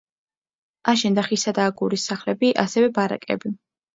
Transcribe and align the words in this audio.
აშენდა 0.93 1.25
ხისა 1.27 1.53
და 1.59 1.67
აგურის 1.73 2.07
სახლები, 2.11 2.51
ასევე 2.65 2.91
ბარაკები. 2.97 3.55